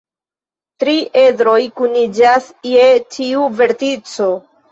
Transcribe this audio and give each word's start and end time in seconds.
Tri 0.83 0.95
edroj 1.23 1.59
kuniĝas 1.81 2.49
je 2.71 2.87
ĉiu 3.17 3.47
vertico. 3.61 4.31